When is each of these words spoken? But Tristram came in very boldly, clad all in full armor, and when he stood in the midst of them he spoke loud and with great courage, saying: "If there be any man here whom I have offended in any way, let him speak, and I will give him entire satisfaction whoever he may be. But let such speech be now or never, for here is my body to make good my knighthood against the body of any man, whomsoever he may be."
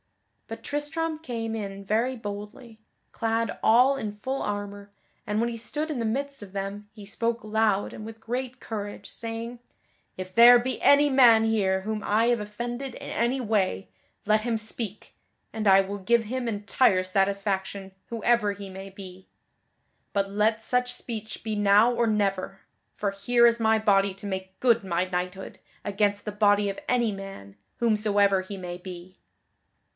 But 0.47 0.63
Tristram 0.63 1.19
came 1.19 1.55
in 1.55 1.85
very 1.85 2.17
boldly, 2.17 2.79
clad 3.13 3.57
all 3.63 3.95
in 3.95 4.17
full 4.17 4.41
armor, 4.41 4.89
and 5.25 5.39
when 5.39 5.47
he 5.47 5.55
stood 5.55 5.89
in 5.91 5.99
the 5.99 6.05
midst 6.05 6.41
of 6.43 6.51
them 6.53 6.89
he 6.91 7.05
spoke 7.05 7.43
loud 7.43 7.93
and 7.93 8.03
with 8.03 8.19
great 8.19 8.59
courage, 8.59 9.09
saying: 9.11 9.59
"If 10.17 10.33
there 10.33 10.57
be 10.57 10.81
any 10.81 11.09
man 11.09 11.45
here 11.45 11.81
whom 11.81 12.01
I 12.03 12.25
have 12.25 12.39
offended 12.41 12.95
in 12.95 13.11
any 13.11 13.39
way, 13.39 13.89
let 14.25 14.41
him 14.41 14.57
speak, 14.57 15.13
and 15.53 15.67
I 15.67 15.81
will 15.81 15.99
give 15.99 16.25
him 16.25 16.47
entire 16.49 17.03
satisfaction 17.03 17.93
whoever 18.07 18.53
he 18.53 18.69
may 18.69 18.89
be. 18.89 19.29
But 20.13 20.31
let 20.31 20.61
such 20.63 20.91
speech 20.93 21.43
be 21.43 21.55
now 21.55 21.93
or 21.93 22.07
never, 22.07 22.61
for 22.95 23.11
here 23.11 23.45
is 23.45 23.59
my 23.59 23.77
body 23.79 24.13
to 24.15 24.25
make 24.25 24.59
good 24.59 24.83
my 24.83 25.05
knighthood 25.05 25.59
against 25.85 26.25
the 26.25 26.31
body 26.31 26.69
of 26.69 26.79
any 26.89 27.11
man, 27.11 27.55
whomsoever 27.77 28.41
he 28.41 28.57
may 28.57 28.77
be." 28.77 29.17